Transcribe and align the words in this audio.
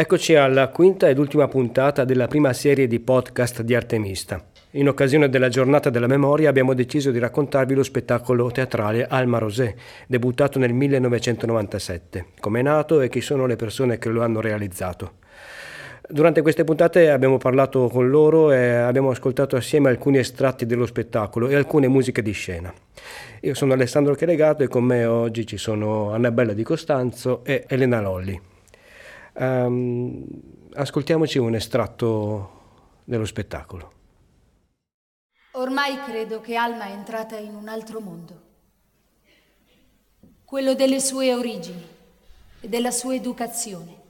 Eccoci 0.00 0.36
alla 0.36 0.68
quinta 0.68 1.08
ed 1.08 1.18
ultima 1.18 1.48
puntata 1.48 2.04
della 2.04 2.28
prima 2.28 2.52
serie 2.52 2.86
di 2.86 3.00
podcast 3.00 3.62
di 3.62 3.74
Artemista. 3.74 4.40
In 4.74 4.86
occasione 4.86 5.28
della 5.28 5.48
giornata 5.48 5.90
della 5.90 6.06
memoria 6.06 6.48
abbiamo 6.48 6.72
deciso 6.72 7.10
di 7.10 7.18
raccontarvi 7.18 7.74
lo 7.74 7.82
spettacolo 7.82 8.48
teatrale 8.52 9.08
Alma 9.08 9.38
Rosé, 9.38 9.74
debuttato 10.06 10.60
nel 10.60 10.72
1997, 10.72 12.26
come 12.38 12.60
è 12.60 12.62
nato 12.62 13.00
e 13.00 13.08
chi 13.08 13.20
sono 13.20 13.46
le 13.46 13.56
persone 13.56 13.98
che 13.98 14.08
lo 14.08 14.22
hanno 14.22 14.40
realizzato. 14.40 15.14
Durante 16.08 16.42
queste 16.42 16.62
puntate 16.62 17.10
abbiamo 17.10 17.38
parlato 17.38 17.88
con 17.88 18.08
loro 18.08 18.52
e 18.52 18.68
abbiamo 18.68 19.10
ascoltato 19.10 19.56
assieme 19.56 19.88
alcuni 19.88 20.18
estratti 20.18 20.64
dello 20.64 20.86
spettacolo 20.86 21.48
e 21.48 21.56
alcune 21.56 21.88
musiche 21.88 22.22
di 22.22 22.30
scena. 22.30 22.72
Io 23.40 23.54
sono 23.54 23.72
Alessandro 23.72 24.14
Chelegato 24.14 24.62
e 24.62 24.68
con 24.68 24.84
me 24.84 25.06
oggi 25.06 25.44
ci 25.44 25.56
sono 25.56 26.12
Annabella 26.12 26.52
Di 26.52 26.62
Costanzo 26.62 27.42
e 27.42 27.64
Elena 27.66 28.00
Lolli. 28.00 28.40
Um, 29.40 30.24
ascoltiamoci 30.72 31.38
un 31.38 31.54
estratto 31.54 32.50
dello 33.04 33.24
spettacolo. 33.24 33.92
Ormai 35.52 35.96
credo 36.04 36.40
che 36.40 36.56
Alma 36.56 36.86
è 36.86 36.90
entrata 36.90 37.36
in 37.36 37.54
un 37.54 37.68
altro 37.68 38.00
mondo, 38.00 38.42
quello 40.44 40.74
delle 40.74 40.98
sue 40.98 41.32
origini 41.32 41.86
e 42.60 42.68
della 42.68 42.90
sua 42.90 43.14
educazione. 43.14 44.06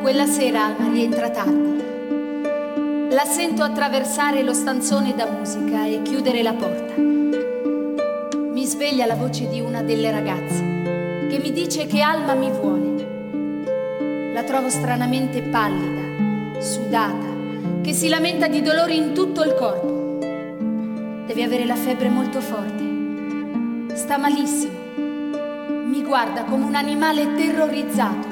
Quella 0.00 0.26
sera 0.26 0.66
Alma 0.66 0.92
rientra 0.92 1.28
tardi. 1.30 1.77
La 3.18 3.24
sento 3.24 3.64
attraversare 3.64 4.44
lo 4.44 4.52
stanzone 4.52 5.12
da 5.12 5.28
musica 5.28 5.84
e 5.84 6.02
chiudere 6.02 6.40
la 6.40 6.52
porta. 6.52 6.94
Mi 7.00 8.64
sveglia 8.64 9.06
la 9.06 9.16
voce 9.16 9.48
di 9.48 9.60
una 9.60 9.82
delle 9.82 10.12
ragazze 10.12 10.62
che 11.28 11.40
mi 11.42 11.50
dice 11.50 11.88
che 11.88 12.00
Alma 12.00 12.34
mi 12.34 12.48
vuole. 12.48 14.32
La 14.32 14.44
trovo 14.44 14.70
stranamente 14.70 15.42
pallida, 15.42 16.60
sudata, 16.60 17.26
che 17.82 17.92
si 17.92 18.08
lamenta 18.08 18.46
di 18.46 18.62
dolori 18.62 18.96
in 18.96 19.12
tutto 19.14 19.42
il 19.42 19.54
corpo. 19.54 20.20
Deve 21.26 21.42
avere 21.42 21.64
la 21.64 21.74
febbre 21.74 22.10
molto 22.10 22.40
forte. 22.40 23.96
Sta 23.96 24.16
malissimo. 24.16 24.78
Mi 25.86 26.04
guarda 26.04 26.44
come 26.44 26.64
un 26.64 26.76
animale 26.76 27.34
terrorizzato. 27.34 28.27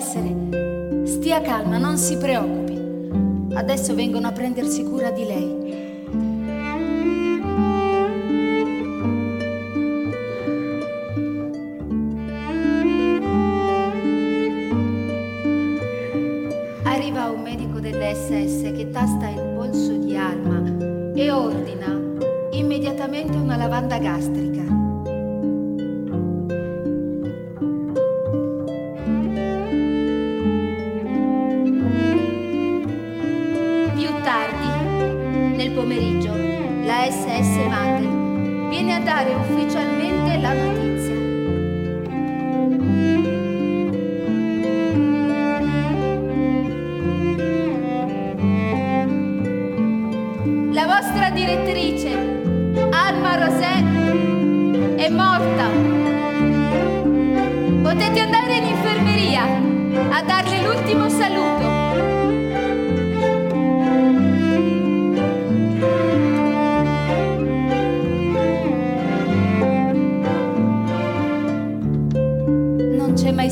Malessere. 0.00 1.06
Stia 1.06 1.40
calma, 1.42 1.76
non 1.76 1.98
si 1.98 2.16
preoccupi. 2.16 2.78
Adesso 3.52 3.94
vengono 3.94 4.28
a 4.28 4.32
prendersi 4.32 4.82
cura 4.82 5.10
di 5.10 5.24
lei. 5.26 5.58
Arriva 16.84 17.30
un 17.30 17.42
medico 17.42 17.78
dell'SS 17.78 18.72
che 18.72 18.88
tasta 18.90 19.28
il 19.28 19.52
polso 19.54 19.92
di 19.92 20.16
Alma 20.16 21.12
e 21.14 21.30
ordina 21.30 21.98
immediatamente 22.52 23.36
una 23.36 23.56
lavanda 23.56 23.98
gastrica. 23.98 24.79
Dare 39.20 39.34
ufficialmente 39.34 40.38
la 40.38 40.52
notizia. 40.54 41.14
La 50.72 50.86
vostra 50.86 51.30
direttrice, 51.30 52.10
Alma 52.90 53.34
Rosé, 53.36 53.74
è 54.96 55.08
morta. 55.10 55.68
Potete 57.82 58.20
andare 58.20 58.56
in 58.56 58.64
infermeria 58.64 59.42
a 60.10 60.22
darle 60.22 60.62
l'ultimo 60.62 61.08
saluto. 61.08 61.59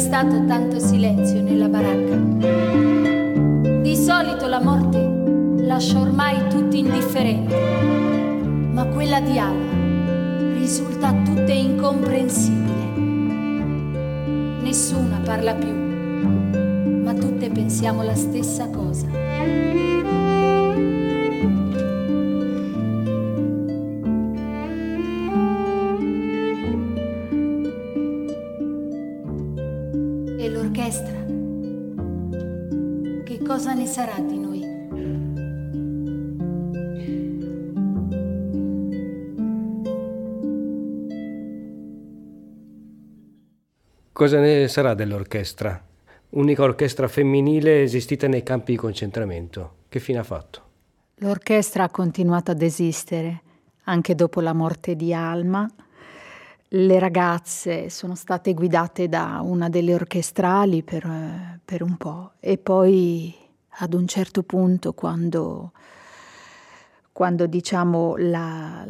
Stato 0.08 0.42
tanto 0.46 0.78
silenzio 0.78 1.42
nella 1.42 1.69
baracca. 1.69 2.16
Di 3.82 3.94
solito 3.94 4.46
la 4.46 4.58
morte 4.58 4.98
lascia 5.66 6.00
ormai 6.00 6.48
tutti 6.48 6.78
indifferenti, 6.78 7.54
ma 8.72 8.86
quella 8.86 9.20
di 9.20 9.38
Alma 9.38 10.54
risulta 10.54 11.08
a 11.08 11.22
tutte 11.22 11.52
incomprensibile. 11.52 12.86
Nessuna 14.62 15.20
parla 15.22 15.52
più, 15.52 15.74
ma 15.74 17.12
tutte 17.12 17.50
pensiamo 17.50 18.02
la 18.02 18.14
stessa 18.14 18.66
cosa. 18.70 19.08
Cosa 33.48 33.72
ne 33.72 33.86
sarà 33.86 34.20
di 34.20 34.38
noi? 34.38 34.60
Cosa 44.12 44.38
ne 44.38 44.69
sarà 44.69 44.92
dell'orchestra? 44.92 45.82
Unica 46.31 46.62
orchestra 46.62 47.08
femminile 47.08 47.81
esistita 47.81 48.26
nei 48.28 48.42
campi 48.42 48.72
di 48.72 48.76
concentramento. 48.76 49.76
Che 49.88 49.98
fine 49.98 50.19
ha 50.19 50.25
fatto? 50.25 50.62
L'orchestra 51.20 51.84
ha 51.84 51.91
continuato 51.91 52.50
ad 52.50 52.60
esistere 52.60 53.41
anche 53.84 54.14
dopo 54.14 54.43
la 54.43 54.52
morte 54.52 54.94
di 54.94 55.14
Alma. 55.14 55.67
Le 56.70 56.99
ragazze 56.99 57.88
sono 57.88 58.15
state 58.15 58.53
guidate 58.53 59.09
da 59.09 59.41
una 59.43 59.70
delle 59.70 59.94
orchestrali 59.94 60.82
per, 60.82 61.61
per 61.65 61.82
un 61.82 61.97
po' 61.97 62.32
e 62.41 62.59
poi 62.59 63.35
ad 63.81 63.94
un 63.94 64.06
certo 64.06 64.43
punto 64.43 64.93
quando, 64.93 65.73
quando 67.11 67.47
diciamo 67.47 68.17
la, 68.19 68.87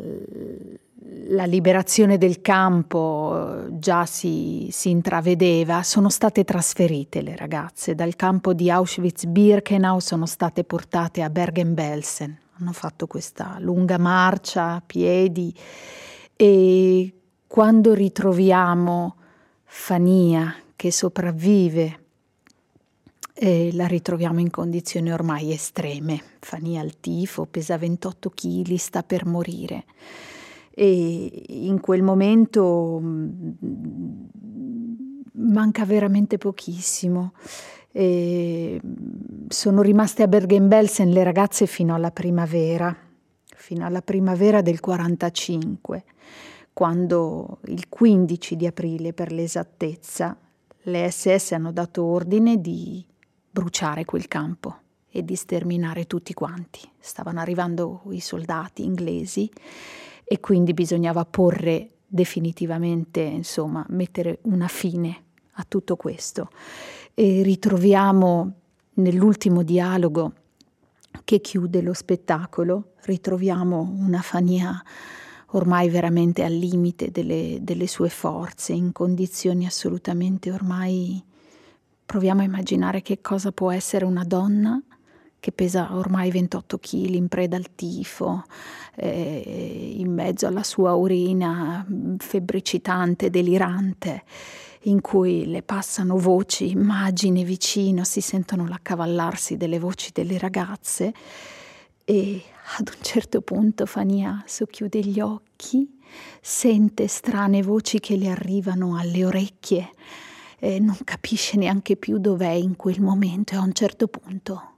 la, 1.28 1.44
liberazione 1.44 2.18
del 2.18 2.40
campo 2.40 3.66
già 3.70 4.06
si, 4.06 4.68
si, 4.72 4.90
intravedeva, 4.90 5.84
sono 5.84 6.08
state 6.08 6.42
trasferite 6.42 7.22
le 7.22 7.36
ragazze 7.36 7.94
dal 7.94 8.16
campo 8.16 8.54
di 8.54 8.72
Auschwitz-Birkenau, 8.72 10.00
sono 10.00 10.26
state 10.26 10.64
portate 10.64 11.22
a 11.22 11.30
Bergen-Belsen, 11.30 12.36
hanno 12.58 12.72
fatto 12.72 13.06
questa 13.06 13.56
lunga 13.60 13.98
marcia 13.98 14.72
a 14.72 14.82
piedi 14.84 15.54
e 16.34 17.12
quando 17.48 17.94
ritroviamo 17.94 19.16
Fania 19.64 20.54
che 20.76 20.92
sopravvive 20.92 22.00
e 23.32 23.70
la 23.72 23.86
ritroviamo 23.86 24.38
in 24.38 24.50
condizioni 24.50 25.10
ormai 25.10 25.52
estreme. 25.52 26.22
Fania 26.40 26.82
al 26.82 27.00
tifo, 27.00 27.46
pesa 27.46 27.78
28 27.78 28.30
kg, 28.30 28.74
sta 28.74 29.02
per 29.02 29.24
morire. 29.24 29.84
E 30.70 31.44
in 31.48 31.80
quel 31.80 32.02
momento 32.02 33.00
mm, 33.02 33.50
manca 35.32 35.84
veramente 35.84 36.36
pochissimo. 36.36 37.32
E 37.90 38.80
sono 39.48 39.82
rimaste 39.82 40.22
a 40.22 40.28
Bergen-Belsen 40.28 41.10
le 41.10 41.24
ragazze 41.24 41.66
fino 41.66 41.94
alla 41.94 42.10
primavera, 42.10 42.94
fino 43.56 43.86
alla 43.86 44.02
primavera 44.02 44.60
del 44.60 44.80
45 44.80 46.04
quando 46.78 47.58
il 47.64 47.88
15 47.88 48.54
di 48.54 48.64
aprile 48.64 49.12
per 49.12 49.32
l'esattezza 49.32 50.38
le 50.82 51.10
SS 51.10 51.50
hanno 51.50 51.72
dato 51.72 52.04
ordine 52.04 52.60
di 52.60 53.04
bruciare 53.50 54.04
quel 54.04 54.28
campo 54.28 54.76
e 55.10 55.24
di 55.24 55.34
sterminare 55.34 56.06
tutti 56.06 56.32
quanti. 56.34 56.88
Stavano 57.00 57.40
arrivando 57.40 58.02
i 58.10 58.20
soldati 58.20 58.84
inglesi 58.84 59.50
e 60.22 60.38
quindi 60.38 60.72
bisognava 60.72 61.24
porre 61.24 61.94
definitivamente, 62.06 63.22
insomma, 63.22 63.84
mettere 63.88 64.38
una 64.42 64.68
fine 64.68 65.24
a 65.54 65.64
tutto 65.66 65.96
questo. 65.96 66.48
E 67.12 67.42
ritroviamo 67.42 68.52
nell'ultimo 68.94 69.64
dialogo 69.64 70.32
che 71.24 71.40
chiude 71.40 71.82
lo 71.82 71.92
spettacolo, 71.92 72.92
ritroviamo 73.00 73.80
una 73.98 74.20
Fania 74.20 74.80
ormai 75.52 75.88
veramente 75.88 76.44
al 76.44 76.52
limite 76.52 77.10
delle, 77.10 77.58
delle 77.60 77.86
sue 77.86 78.08
forze, 78.08 78.72
in 78.72 78.92
condizioni 78.92 79.66
assolutamente 79.66 80.50
ormai... 80.50 81.22
Proviamo 82.08 82.40
a 82.40 82.44
immaginare 82.44 83.02
che 83.02 83.20
cosa 83.20 83.52
può 83.52 83.70
essere 83.70 84.06
una 84.06 84.24
donna 84.24 84.82
che 85.40 85.52
pesa 85.52 85.94
ormai 85.94 86.30
28 86.30 86.78
kg 86.78 87.14
in 87.14 87.28
preda 87.28 87.56
al 87.56 87.74
tifo, 87.74 88.44
eh, 88.96 89.94
in 89.96 90.12
mezzo 90.12 90.46
alla 90.46 90.62
sua 90.62 90.94
urina 90.94 91.86
febbricitante, 92.16 93.30
delirante, 93.30 94.24
in 94.82 95.00
cui 95.00 95.46
le 95.46 95.62
passano 95.62 96.16
voci, 96.16 96.70
immagini 96.70 97.44
vicino, 97.44 98.04
si 98.04 98.20
sentono 98.20 98.66
l'accavallarsi 98.66 99.56
delle 99.56 99.78
voci 99.78 100.10
delle 100.12 100.38
ragazze 100.38 101.12
e 102.10 102.42
ad 102.78 102.88
un 102.88 103.02
certo 103.02 103.42
punto 103.42 103.84
Fania 103.84 104.42
socchiude 104.46 105.00
gli 105.00 105.20
occhi, 105.20 105.98
sente 106.40 107.06
strane 107.06 107.62
voci 107.62 108.00
che 108.00 108.16
le 108.16 108.30
arrivano 108.30 108.96
alle 108.96 109.26
orecchie, 109.26 109.90
e 110.58 110.78
non 110.78 110.96
capisce 111.04 111.58
neanche 111.58 111.96
più 111.96 112.16
dov'è 112.16 112.48
in 112.48 112.76
quel 112.76 113.02
momento 113.02 113.52
e 113.52 113.58
a 113.58 113.60
un 113.60 113.74
certo 113.74 114.08
punto 114.08 114.76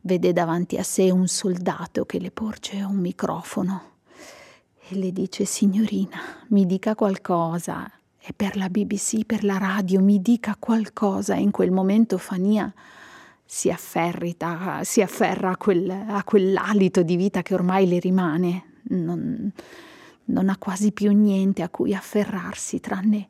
vede 0.00 0.32
davanti 0.32 0.76
a 0.76 0.82
sé 0.82 1.12
un 1.12 1.28
soldato 1.28 2.04
che 2.06 2.18
le 2.18 2.32
porge 2.32 2.82
un 2.82 2.96
microfono 2.96 3.92
e 4.88 4.96
le 4.96 5.12
dice 5.12 5.44
signorina, 5.44 6.18
mi 6.48 6.66
dica 6.66 6.96
qualcosa. 6.96 7.88
E 8.18 8.32
per 8.34 8.56
la 8.56 8.68
BBC, 8.68 9.24
per 9.24 9.44
la 9.44 9.58
radio, 9.58 10.00
mi 10.00 10.20
dica 10.20 10.56
qualcosa. 10.58 11.34
E 11.34 11.40
in 11.40 11.50
quel 11.50 11.70
momento 11.70 12.18
Fania 12.18 12.72
si 13.44 13.70
afferrita, 13.70 14.82
si 14.84 15.02
afferra 15.02 15.50
a, 15.50 15.56
quel, 15.56 15.90
a 15.90 16.24
quell'alito 16.24 17.02
di 17.02 17.16
vita 17.16 17.42
che 17.42 17.54
ormai 17.54 17.86
le 17.86 17.98
rimane. 17.98 18.64
Non, 18.88 19.52
non 20.26 20.48
ha 20.48 20.56
quasi 20.56 20.92
più 20.92 21.12
niente 21.12 21.62
a 21.62 21.68
cui 21.68 21.94
afferrarsi 21.94 22.80
tranne 22.80 23.28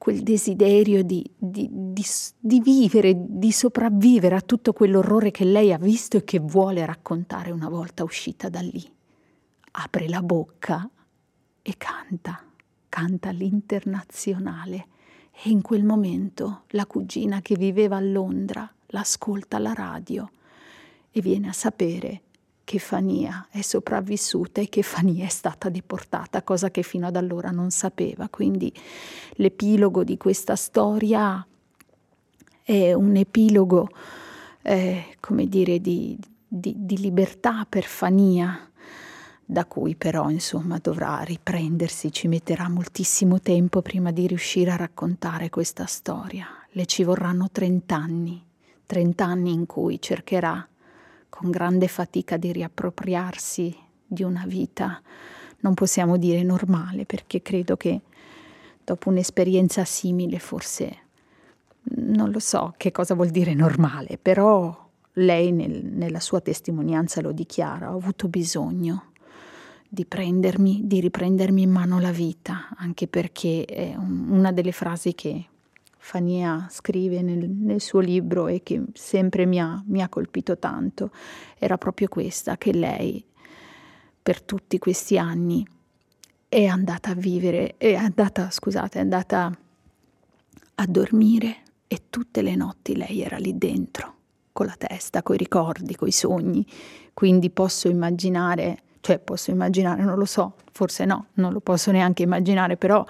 quel 0.00 0.22
desiderio 0.22 1.02
di, 1.02 1.22
di, 1.36 1.68
di, 1.70 2.04
di, 2.38 2.60
vivere, 2.60 3.14
di 3.16 3.52
sopravvivere 3.52 4.34
a 4.34 4.40
tutto 4.40 4.72
quell'orrore 4.72 5.30
che 5.30 5.44
lei 5.44 5.74
ha 5.74 5.78
visto 5.78 6.16
e 6.16 6.24
che 6.24 6.38
vuole 6.38 6.86
raccontare 6.86 7.50
una 7.50 7.68
volta 7.68 8.02
uscita 8.02 8.48
da 8.48 8.60
lì. 8.60 8.82
Apre 9.72 10.08
la 10.08 10.22
bocca 10.22 10.88
e 11.60 11.74
canta, 11.76 12.42
canta 12.88 13.30
l'internazionale 13.30 14.86
e 15.32 15.50
in 15.50 15.60
quel 15.60 15.84
momento 15.84 16.62
la 16.68 16.86
cugina 16.86 17.42
che 17.42 17.56
viveva 17.56 17.96
a 17.96 18.00
Londra 18.00 18.72
l'ascolta 18.90 19.56
alla 19.56 19.72
radio 19.72 20.30
e 21.10 21.20
viene 21.20 21.48
a 21.48 21.52
sapere 21.52 22.22
che 22.70 22.78
Fania 22.78 23.48
è 23.50 23.62
sopravvissuta 23.62 24.60
e 24.60 24.68
che 24.68 24.82
Fania 24.82 25.24
è 25.24 25.28
stata 25.28 25.68
deportata, 25.68 26.42
cosa 26.42 26.70
che 26.70 26.82
fino 26.82 27.08
ad 27.08 27.16
allora 27.16 27.50
non 27.50 27.70
sapeva. 27.70 28.28
Quindi 28.28 28.72
l'epilogo 29.32 30.04
di 30.04 30.16
questa 30.16 30.54
storia 30.54 31.44
è 32.62 32.92
un 32.92 33.16
epilogo, 33.16 33.88
eh, 34.62 35.16
come 35.18 35.48
dire, 35.48 35.80
di, 35.80 36.16
di, 36.46 36.74
di 36.76 36.98
libertà 36.98 37.66
per 37.68 37.82
Fania, 37.82 38.70
da 39.44 39.64
cui 39.64 39.96
però 39.96 40.30
insomma 40.30 40.78
dovrà 40.80 41.22
riprendersi, 41.22 42.12
ci 42.12 42.28
metterà 42.28 42.68
moltissimo 42.68 43.40
tempo 43.40 43.82
prima 43.82 44.12
di 44.12 44.28
riuscire 44.28 44.70
a 44.70 44.76
raccontare 44.76 45.50
questa 45.50 45.86
storia. 45.86 46.46
Le 46.70 46.86
ci 46.86 47.02
vorranno 47.02 47.48
30 47.50 47.96
anni, 47.96 48.44
30 48.90 49.24
anni 49.24 49.52
in 49.52 49.66
cui 49.66 50.00
cercherà 50.00 50.66
con 51.28 51.48
grande 51.48 51.86
fatica 51.86 52.36
di 52.36 52.50
riappropriarsi 52.50 53.76
di 54.04 54.24
una 54.24 54.42
vita, 54.48 55.00
non 55.60 55.74
possiamo 55.74 56.16
dire 56.16 56.42
normale, 56.42 57.04
perché 57.04 57.40
credo 57.40 57.76
che 57.76 58.00
dopo 58.82 59.10
un'esperienza 59.10 59.84
simile 59.84 60.40
forse 60.40 60.96
non 61.98 62.32
lo 62.32 62.40
so 62.40 62.74
che 62.76 62.90
cosa 62.90 63.14
vuol 63.14 63.28
dire 63.28 63.54
normale, 63.54 64.18
però 64.20 64.88
lei 65.12 65.52
nel, 65.52 65.84
nella 65.84 66.18
sua 66.18 66.40
testimonianza 66.40 67.20
lo 67.20 67.30
dichiara, 67.30 67.92
ho 67.92 67.96
avuto 67.96 68.26
bisogno 68.26 69.12
di 69.88 70.04
prendermi, 70.04 70.80
di 70.82 70.98
riprendermi 70.98 71.62
in 71.62 71.70
mano 71.70 72.00
la 72.00 72.10
vita, 72.10 72.70
anche 72.76 73.06
perché 73.06 73.64
è 73.66 73.94
un, 73.94 74.30
una 74.30 74.50
delle 74.50 74.72
frasi 74.72 75.14
che 75.14 75.44
Fania 76.02 76.66
scrive 76.70 77.20
nel, 77.20 77.48
nel, 77.48 77.80
suo 77.80 78.00
libro 78.00 78.48
e 78.48 78.62
che 78.62 78.82
sempre 78.94 79.44
mi 79.44 79.60
ha, 79.60 79.80
mi 79.86 80.02
ha 80.02 80.08
colpito 80.08 80.58
tanto, 80.58 81.10
era 81.58 81.76
proprio 81.76 82.08
questa, 82.08 82.56
che 82.56 82.72
lei 82.72 83.22
per 84.22 84.40
tutti 84.40 84.78
questi 84.78 85.18
anni 85.18 85.64
è 86.48 86.64
andata 86.64 87.10
a 87.10 87.14
vivere, 87.14 87.74
è 87.76 87.94
andata, 87.94 88.50
scusate, 88.50 88.98
è 88.98 89.02
andata 89.02 89.56
a 90.74 90.86
dormire 90.86 91.56
e 91.86 92.04
tutte 92.08 92.40
le 92.40 92.56
notti 92.56 92.96
lei 92.96 93.20
era 93.20 93.36
lì 93.36 93.58
dentro, 93.58 94.14
con 94.52 94.66
la 94.66 94.76
testa, 94.76 95.22
coi 95.22 95.36
ricordi, 95.36 95.94
coi 95.94 96.12
sogni. 96.12 96.66
Quindi 97.12 97.50
posso 97.50 97.88
immaginare, 97.88 98.78
cioè 99.00 99.18
posso 99.18 99.50
immaginare, 99.50 100.02
non 100.02 100.16
lo 100.16 100.24
so, 100.24 100.54
forse 100.72 101.04
no, 101.04 101.26
non 101.34 101.52
lo 101.52 101.60
posso 101.60 101.90
neanche 101.90 102.22
immaginare, 102.22 102.78
però 102.78 103.04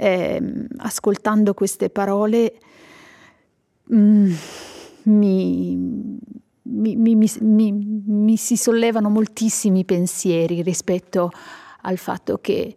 eh, 0.00 0.40
ascoltando 0.76 1.54
queste 1.54 1.90
parole 1.90 2.54
mm, 3.92 4.32
mi, 5.02 5.76
mi, 6.62 6.96
mi, 6.96 7.72
mi, 7.72 8.36
si 8.36 8.56
sollevano 8.56 9.08
moltissimi 9.08 9.84
pensieri 9.84 10.62
rispetto 10.62 11.30
al 11.82 11.96
fatto 11.96 12.38
che 12.38 12.76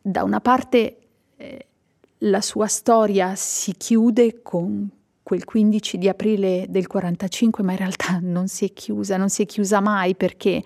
da 0.00 0.22
una 0.22 0.40
parte 0.40 0.96
eh, 1.36 1.66
la 2.18 2.40
sua 2.40 2.66
storia 2.66 3.34
si 3.34 3.74
chiude 3.76 4.40
con 4.40 4.88
quel 5.28 5.44
15 5.44 5.98
di 5.98 6.08
aprile 6.08 6.64
del 6.70 6.86
45, 6.86 7.62
ma 7.62 7.72
in 7.72 7.76
realtà 7.76 8.18
non 8.24 8.48
si 8.48 8.64
è 8.64 8.72
chiusa, 8.72 9.18
non 9.18 9.28
si 9.28 9.42
è 9.42 9.44
chiusa 9.44 9.78
mai 9.80 10.14
perché 10.14 10.64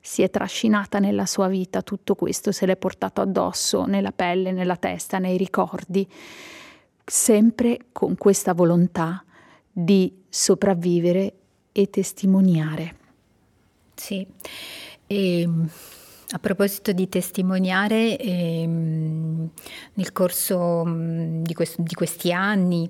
si 0.00 0.22
è 0.22 0.30
trascinata 0.30 1.00
nella 1.00 1.26
sua 1.26 1.48
vita 1.48 1.82
tutto 1.82 2.14
questo, 2.14 2.52
se 2.52 2.64
l'è 2.64 2.76
portato 2.76 3.22
addosso, 3.22 3.86
nella 3.86 4.12
pelle, 4.12 4.52
nella 4.52 4.76
testa, 4.76 5.18
nei 5.18 5.36
ricordi, 5.36 6.08
sempre 7.04 7.86
con 7.90 8.16
questa 8.16 8.54
volontà 8.54 9.24
di 9.72 10.22
sopravvivere 10.28 11.32
e 11.72 11.90
testimoniare. 11.90 12.96
Sì, 13.94 14.24
e 15.08 15.40
ehm, 15.40 15.68
a 16.30 16.38
proposito 16.38 16.92
di 16.92 17.08
testimoniare, 17.08 18.16
ehm, 18.16 19.50
nel 19.94 20.12
corso 20.12 20.84
mm, 20.84 21.42
di, 21.42 21.54
quest- 21.54 21.80
di, 21.80 21.94
questi 21.94 22.32
anni, 22.32 22.88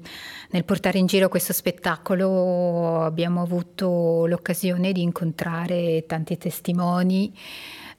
nel 0.51 0.65
portare 0.65 0.99
in 0.99 1.07
giro 1.07 1.29
questo 1.29 1.53
spettacolo, 1.53 3.03
abbiamo 3.03 3.43
avuto 3.43 4.27
l'occasione 4.27 4.93
di 4.93 5.03
incontrare 5.03 6.05
tanti 6.07 6.37
testimoni 6.39 7.33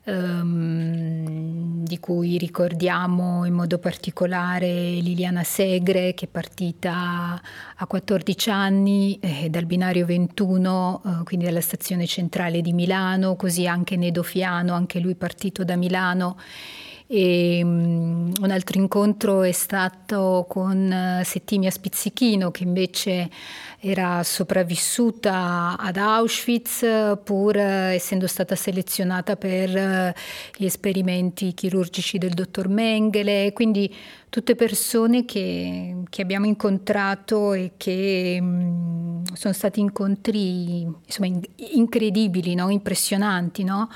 ehm, 0.05 1.83
di 1.83 1.99
cui 1.99 2.37
ricordiamo 2.37 3.45
in 3.45 3.53
modo 3.53 3.77
particolare 3.77 4.67
Liliana 4.67 5.43
Segre 5.43 6.13
che 6.13 6.25
è 6.25 6.27
partita 6.29 7.41
a 7.75 7.87
14 7.87 8.49
anni 8.49 9.19
eh, 9.19 9.49
dal 9.49 9.65
binario 9.65 10.05
21, 10.05 11.01
eh, 11.03 11.23
quindi 11.23 11.45
dalla 11.45 11.61
stazione 11.61 12.07
centrale 12.07 12.61
di 12.61 12.73
Milano, 12.73 13.35
così 13.35 13.67
anche 13.67 13.97
Nedo 13.97 14.23
Fiano, 14.23 14.73
anche 14.73 14.99
lui 14.99 15.15
partito 15.15 15.63
da 15.63 15.75
Milano. 15.75 16.37
E, 17.07 17.61
um, 17.63 18.31
un 18.41 18.49
altro 18.49 18.79
incontro 18.79 19.43
è 19.43 19.51
stato 19.51 20.45
con 20.49 21.19
uh, 21.19 21.23
Settimia 21.23 21.69
Spizzichino 21.69 22.49
che 22.49 22.63
invece 22.63 23.29
era 23.79 24.23
sopravvissuta 24.23 25.77
ad 25.77 25.97
Auschwitz 25.97 26.83
pur 27.23 27.57
essendo 27.57 28.25
stata 28.25 28.55
selezionata 28.55 29.35
per 29.35 29.69
uh, 29.69 30.19
gli 30.57 30.65
esperimenti 30.65 31.53
chirurgici 31.53 32.17
del 32.17 32.33
dottor 32.33 32.69
Mengele, 32.69 33.53
quindi 33.53 33.93
tutte 34.35 34.55
persone 34.55 35.23
che, 35.23 35.95
che 36.09 36.21
abbiamo 36.21 36.45
incontrato 36.45 37.53
e 37.53 37.71
che 37.77 38.37
mh, 38.41 38.45
mm, 38.45 39.23
sono 39.31 39.53
stati 39.53 39.79
incontri 39.79 40.81
insomma, 40.81 41.27
in, 41.27 41.39
incredibili, 41.55 42.53
no? 42.53 42.69
impressionanti, 42.69 43.63
no? 43.63 43.89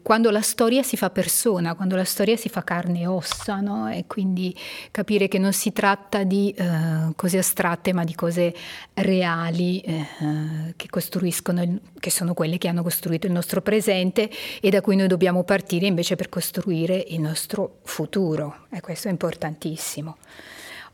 Quando 0.00 0.30
la 0.30 0.40
storia 0.42 0.84
si 0.84 0.96
fa 0.96 1.10
persona, 1.10 1.74
quando 1.74 1.96
la 1.96 2.04
storia 2.04 2.36
si 2.36 2.48
fa 2.48 2.62
carne 2.62 3.00
e 3.00 3.06
ossa, 3.08 3.58
no? 3.58 3.90
e 3.90 4.04
quindi 4.06 4.56
capire 4.92 5.26
che 5.26 5.38
non 5.38 5.52
si 5.52 5.72
tratta 5.72 6.22
di 6.22 6.54
uh, 6.56 7.12
cose 7.16 7.38
astratte 7.38 7.92
ma 7.92 8.04
di 8.04 8.14
cose 8.14 8.54
reali 8.94 9.82
uh, 9.84 10.72
che 10.76 10.86
costruiscono, 10.88 11.62
il, 11.64 11.80
che 11.98 12.12
sono 12.12 12.32
quelle 12.32 12.58
che 12.58 12.68
hanno 12.68 12.84
costruito 12.84 13.26
il 13.26 13.32
nostro 13.32 13.60
presente 13.60 14.30
e 14.60 14.70
da 14.70 14.80
cui 14.80 14.94
noi 14.94 15.08
dobbiamo 15.08 15.42
partire 15.42 15.86
invece 15.86 16.14
per 16.14 16.28
costruire 16.28 17.04
il 17.08 17.20
nostro 17.20 17.78
futuro. 17.82 18.66
E 18.70 18.80
questo 18.80 19.08
è 19.08 19.10
importantissimo. 19.16 20.18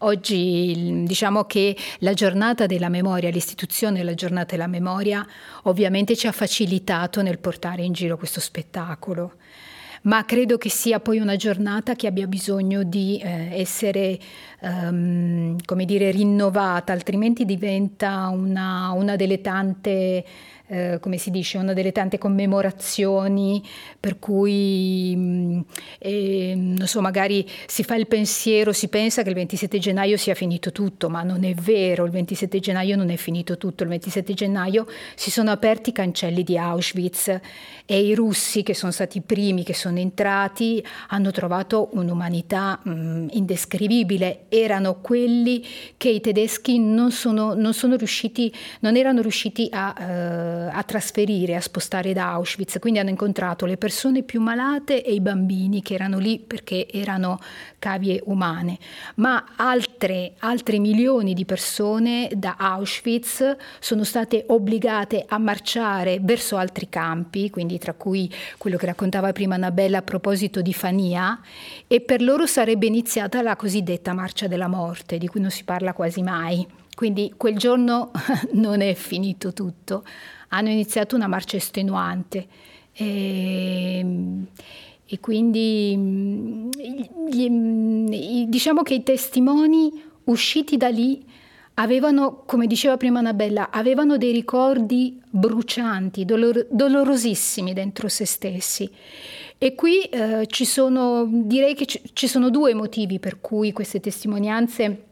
Oggi 0.05 1.02
diciamo 1.05 1.45
che 1.45 1.76
la 1.99 2.12
giornata 2.12 2.67
della 2.67 2.88
memoria, 2.88 3.31
l'istituzione 3.31 3.99
della 3.99 4.14
giornata 4.14 4.57
della 4.57 4.67
memoria 4.67 5.26
ovviamente 5.64 6.17
ci 6.17 6.26
ha 6.26 6.33
facilitato 6.33 7.23
nel 7.23 7.38
portare 7.38 7.83
in 7.83 7.93
giro 7.93 8.17
questo 8.17 8.41
spettacolo, 8.41 9.35
ma 10.02 10.25
credo 10.25 10.59
che 10.59 10.71
sia 10.71 10.99
poi 10.99 11.19
una 11.19 11.37
giornata 11.37 11.95
che 11.95 12.09
abbia 12.09 12.26
bisogno 12.26 12.83
di 12.83 13.21
eh, 13.23 13.61
essere, 13.61 14.19
um, 14.62 15.57
come 15.64 15.85
dire, 15.85 16.11
rinnovata, 16.11 16.93
altrimenti 16.93 17.45
diventa 17.45 18.26
una, 18.26 18.91
una 18.91 19.14
delle 19.14 19.41
tante 19.41 20.25
eh, 20.73 20.99
come 21.00 21.19
si 21.19 21.31
dice, 21.31 21.59
una 21.59 21.75
delle 21.75 21.93
tante 21.93 22.17
commemorazioni 22.17 23.62
per 24.00 24.19
cui 24.19 25.12
mm, 25.14 25.61
eh, 25.99 26.55
non 26.57 26.87
so, 26.87 27.02
magari 27.02 27.47
si 27.67 27.85
fa 27.85 27.95
il 27.95 28.07
pensiero, 28.07 28.73
si 28.73 28.88
pensa 28.88 29.23
che 29.23 29.29
il 29.29 29.35
27 29.35 29.79
gennaio 29.79 30.17
sia 30.17 30.35
finito 30.35 30.73
tutto, 30.73 31.11
ma 31.11 31.23
non 31.23 31.45
è 31.45 31.52
vero, 31.52 32.07
il 32.07 32.11
27 32.11 32.59
gennaio 32.59 32.97
non 32.97 33.11
è 33.11 33.17
finito 33.17 33.59
tutto, 33.59 33.83
il 33.83 33.91
27 33.91 34.33
gennaio 34.33 34.87
si 35.14 35.31
sono 35.31 35.50
aperti 35.50 35.91
i 35.91 35.93
cancelli 35.93 36.43
di 36.43 36.57
Auschwitz 36.57 37.38
e 37.85 38.00
i 38.00 38.14
russi 38.14 38.62
che 38.62 38.75
sono 38.75 38.93
stati 38.93 39.19
i 39.19 39.23
primi 39.23 39.64
che 39.64 39.75
sono 39.75 39.99
entrati 39.99 40.83
hanno 41.09 41.33
trovato 41.33 41.91
un'umanità 41.93 42.81
mh, 42.83 42.91
mm, 42.91 43.29
indescrivibile, 43.33 44.45
erano 44.49 45.00
quelli 45.02 45.62
che 45.99 46.09
i 46.09 46.23
tedeschi 46.23 46.79
non, 46.79 47.11
sono, 47.11 47.52
non, 47.52 47.75
sono 47.75 47.97
riusciti, 47.97 48.50
non 48.81 48.97
erano 48.97 49.21
riusciti 49.21 49.69
a... 49.71 49.95
Eh, 50.00 50.61
a 50.71 50.83
trasferire, 50.83 51.57
a 51.57 51.61
spostare 51.61 52.12
da 52.12 52.33
Auschwitz, 52.33 52.78
quindi 52.78 52.99
hanno 52.99 53.11
incontrato 53.11 53.66
le 53.66 53.76
persone 53.76 54.23
più 54.23 54.40
malate 54.40 55.02
e 55.02 55.12
i 55.12 55.21
bambini 55.21 55.83
che 55.83 55.95
erano 55.95 56.19
lì 56.19 56.38
perché 56.38 56.88
erano 56.90 57.38
cavie 57.78 58.21
umane, 58.26 58.78
ma 59.16 59.54
altre, 59.57 60.35
altre 60.38 60.78
milioni 60.78 61.35
di 61.35 61.45
persone 61.45 62.31
da 62.35 62.57
Auschwitz 62.59 63.57
sono 63.81 64.04
state 64.04 64.45
obbligate 64.49 65.25
a 65.26 65.38
marciare 65.38 66.19
verso 66.21 66.57
altri 66.57 66.88
campi, 66.88 67.50
quindi 67.50 67.78
tra 67.78 67.95
cui 67.95 68.33
quello 68.59 68.76
che 68.76 68.87
raccontava 68.87 69.33
prima 69.33 69.54
Annabella 69.54 69.99
a 69.99 70.02
proposito 70.02 70.62
di 70.62 70.73
Fania, 70.73 71.40
e 71.87 72.00
per 72.00 72.23
loro 72.23 72.47
sarebbe 72.47 72.87
iniziata 72.87 73.42
la 73.42 73.57
cosiddetta 73.57 74.12
marcia 74.12 74.47
della 74.47 74.69
morte, 74.69 75.19
di 75.19 75.26
cui 75.26 75.40
non 75.40 75.50
si 75.50 75.64
parla 75.64 75.92
quasi 75.92 76.23
mai. 76.23 76.82
Quindi 76.95 77.33
quel 77.37 77.57
giorno 77.57 78.11
non 78.53 78.81
è 78.81 78.95
finito 78.95 79.53
tutto 79.53 80.05
hanno 80.55 80.69
iniziato 80.71 81.17
una 81.17 81.27
marcia 81.27 81.57
estenuante. 81.57 82.47
E, 82.93 84.07
e 85.07 85.21
quindi 85.21 86.69
gli, 87.29 88.47
diciamo 88.47 88.83
che 88.83 88.95
i 88.95 89.03
testimoni 89.03 90.03
usciti 90.25 90.77
da 90.77 90.89
lì 90.89 91.25
avevano, 91.75 92.43
come 92.47 92.67
diceva 92.67 92.97
prima 92.97 93.19
Annabella, 93.19 93.71
avevano 93.71 94.19
dei 94.19 94.33
ricordi 94.33 95.21
brucianti, 95.29 96.25
dolor, 96.25 96.67
dolorosissimi 96.71 97.73
dentro 97.73 98.09
se 98.09 98.27
stessi. 98.27 98.91
E 99.57 99.75
qui 99.75 100.03
eh, 100.03 100.47
ci 100.49 100.65
sono, 100.65 101.27
direi 101.31 101.75
che 101.75 101.87
ci, 101.87 102.01
ci 102.13 102.27
sono 102.27 102.51
due 102.51 102.75
motivi 102.75 103.19
per 103.19 103.41
cui 103.41 103.73
queste 103.73 104.01
testimonianze 104.01 105.05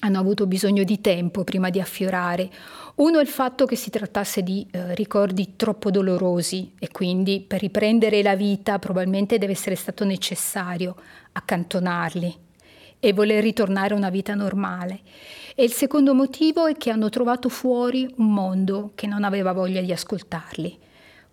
hanno 0.00 0.18
avuto 0.18 0.46
bisogno 0.46 0.84
di 0.84 1.00
tempo 1.00 1.44
prima 1.44 1.70
di 1.70 1.80
affiorare. 1.80 2.50
Uno 2.96 3.18
è 3.18 3.22
il 3.22 3.28
fatto 3.28 3.66
che 3.66 3.76
si 3.76 3.90
trattasse 3.90 4.42
di 4.42 4.66
eh, 4.70 4.94
ricordi 4.94 5.54
troppo 5.56 5.90
dolorosi 5.90 6.72
e 6.78 6.88
quindi 6.90 7.40
per 7.46 7.60
riprendere 7.60 8.22
la 8.22 8.36
vita 8.36 8.78
probabilmente 8.78 9.38
deve 9.38 9.52
essere 9.52 9.74
stato 9.74 10.04
necessario 10.04 10.96
accantonarli 11.32 12.46
e 13.00 13.12
voler 13.12 13.42
ritornare 13.42 13.94
a 13.94 13.96
una 13.96 14.10
vita 14.10 14.34
normale. 14.34 15.00
E 15.54 15.64
il 15.64 15.72
secondo 15.72 16.14
motivo 16.14 16.66
è 16.66 16.76
che 16.76 16.90
hanno 16.90 17.08
trovato 17.08 17.48
fuori 17.48 18.12
un 18.16 18.32
mondo 18.32 18.92
che 18.94 19.06
non 19.06 19.24
aveva 19.24 19.52
voglia 19.52 19.80
di 19.80 19.92
ascoltarli. 19.92 20.78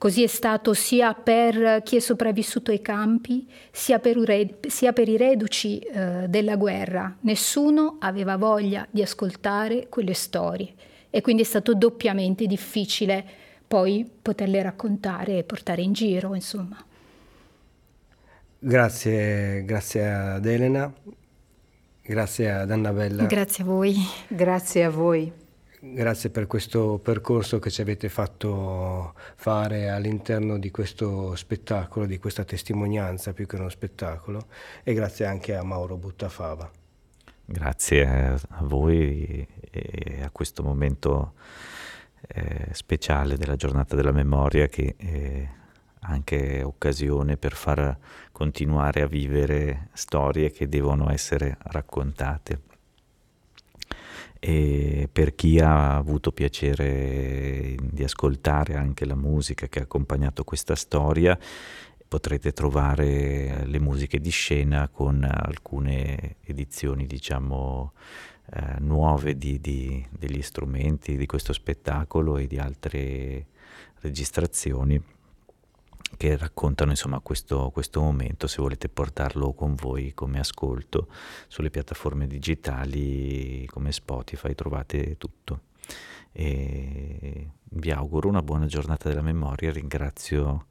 Così 0.06 0.22
è 0.22 0.28
stato 0.28 0.76
sia 0.76 1.16
per 1.16 1.82
chi 1.82 1.96
è 1.96 2.00
sopravvissuto 2.00 2.70
ai 2.70 2.80
campi, 2.80 3.50
sia 3.72 3.98
per, 3.98 4.20
sia 4.68 4.94
per 4.94 5.10
i 5.10 5.18
reduci 5.18 5.80
eh, 5.80 6.28
della 6.30 6.58
guerra. 6.58 7.18
Nessuno 7.22 7.96
aveva 7.98 8.38
voglia 8.38 8.86
di 8.92 9.02
ascoltare 9.02 9.88
quelle 9.90 10.14
storie 10.14 10.74
e 11.10 11.22
quindi 11.22 11.42
è 11.42 11.46
stato 11.46 11.74
doppiamente 11.74 12.46
difficile 12.46 13.26
poi 13.68 14.08
poterle 14.22 14.62
raccontare 14.62 15.40
e 15.40 15.44
portare 15.44 15.82
in 15.82 15.94
giro, 15.94 16.36
insomma. 16.36 16.78
Grazie, 18.60 19.66
grazie 19.66 20.08
ad 20.08 20.46
Elena, 20.46 20.94
grazie 22.04 22.52
ad 22.52 22.70
Annabella. 22.70 23.26
Grazie 23.26 23.64
a 23.64 23.66
voi. 23.66 23.96
Grazie 24.28 24.84
a 24.84 24.90
voi. 24.92 25.45
Grazie 25.94 26.32
per 26.32 26.48
questo 26.48 26.98
percorso 26.98 27.60
che 27.60 27.70
ci 27.70 27.80
avete 27.80 28.10
fatto 28.10 29.14
fare 29.36 29.90
all'interno 29.90 30.58
di 30.58 30.72
questo 30.72 31.36
spettacolo, 31.36 32.08
di 32.08 32.18
questa 32.18 32.44
testimonianza 32.44 33.34
più 33.34 33.46
che 33.46 33.56
uno 33.56 33.70
spettacolo 33.70 34.48
e 34.84 34.94
grazie 34.94 35.26
anche 35.26 35.56
a 35.56 35.64
Mauro 35.64 35.96
Buttafava. 35.96 36.70
Grazie 37.46 38.08
a 38.08 38.64
voi 38.64 39.48
e 39.70 40.24
a 40.24 40.30
questo 40.32 40.64
momento 40.64 41.34
eh, 42.28 42.70
speciale 42.72 43.38
della 43.38 43.56
giornata 43.56 43.96
della 43.96 44.12
memoria 44.12 44.68
che 44.68 44.96
è 44.98 45.48
anche 46.00 46.64
occasione 46.64 47.38
per 47.38 47.54
far 47.54 47.96
continuare 48.32 49.04
a 49.04 49.08
vivere 49.08 49.90
storie 49.94 50.52
che 50.52 50.68
devono 50.68 51.12
essere 51.12 51.58
raccontate. 51.62 52.74
E 54.48 55.10
per 55.12 55.34
chi 55.34 55.58
ha 55.60 55.96
avuto 55.96 56.32
piacere 56.32 57.76
di 57.82 58.04
ascoltare 58.04 58.76
anche 58.76 59.04
la 59.04 59.16
musica 59.16 59.68
che 59.68 59.80
ha 59.80 59.82
accompagnato 59.82 60.44
questa 60.44 60.76
storia, 60.76 61.36
potrete 62.08 62.52
trovare 62.52 63.66
le 63.66 63.80
musiche 63.80 64.20
di 64.20 64.30
scena 64.30 64.88
con 64.88 65.24
alcune 65.24 66.36
edizioni, 66.44 67.08
diciamo, 67.08 67.94
eh, 68.54 68.76
nuove 68.82 69.36
di, 69.36 69.60
di, 69.60 70.06
degli 70.12 70.44
strumenti 70.44 71.18
di 71.18 71.26
questo 71.26 71.52
spettacolo 71.52 72.38
e 72.38 72.46
di 72.46 72.60
altre 72.60 73.48
registrazioni 74.02 75.02
che 76.18 76.38
raccontano 76.38 76.92
insomma 76.92 77.20
questo, 77.20 77.70
questo, 77.72 78.02
momento 78.02 78.48
se 78.48 78.62
volete 78.62 78.90
portarlo 78.90 79.54
con 79.54 79.76
voi 79.76 80.14
come 80.14 80.40
ascolto 80.40 81.08
sulle 81.48 81.70
piattaforme 81.70 82.28
digitali 82.28 83.66
come 83.68 83.92
Spotify 83.92 84.54
trovate 84.56 85.18
tutto 85.18 85.62
e 86.32 87.50
vi 87.78 87.92
auguro 87.92 88.28
una 88.28 88.42
buona 88.42 88.66
giornata 88.66 89.10
della 89.10 89.22
memoria 89.22 89.72
ringrazio 89.72 90.68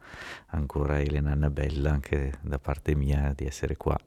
ancora 0.48 1.00
Elena 1.00 1.32
Annabella 1.32 1.90
anche 1.90 2.38
da 2.42 2.58
parte 2.58 2.94
mia 2.94 3.32
di 3.34 3.46
essere 3.46 3.76
qua 3.76 3.98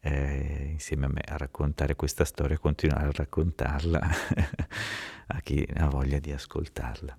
eh, 0.00 0.68
insieme 0.70 1.06
a 1.06 1.08
me 1.08 1.22
a 1.26 1.36
raccontare 1.36 1.96
questa 1.96 2.24
storia 2.24 2.58
continuare 2.58 3.06
a 3.06 3.12
raccontarla 3.12 4.00
a 5.28 5.40
chi 5.40 5.66
ha 5.76 5.88
voglia 5.88 6.18
di 6.18 6.32
ascoltarla. 6.32 7.18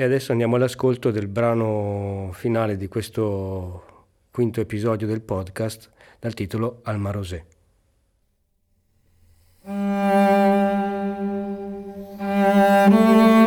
E 0.00 0.04
adesso 0.04 0.30
andiamo 0.30 0.54
all'ascolto 0.54 1.10
del 1.10 1.26
brano 1.26 2.30
finale 2.32 2.76
di 2.76 2.86
questo 2.86 4.06
quinto 4.30 4.60
episodio 4.60 5.08
del 5.08 5.22
podcast 5.22 5.90
dal 6.20 6.34
titolo 6.34 6.82
Alma 6.84 7.10
Rosé. 7.10 7.44
Mm-hmm. 12.88 13.37